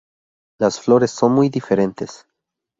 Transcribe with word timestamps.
Las 0.57 0.79
flores 0.79 1.11
son 1.11 1.33
muy 1.33 1.49
diferentes. 1.49 2.25